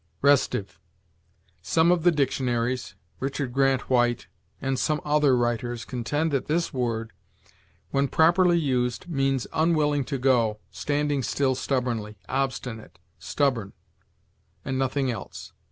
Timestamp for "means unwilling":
9.07-10.03